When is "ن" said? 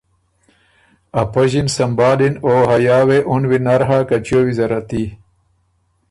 1.65-1.67